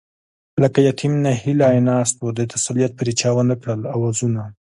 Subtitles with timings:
[0.61, 4.41] لکه يتيم ناهيلی ناست وو، د تسليت پرې چا ونکړل آوازونه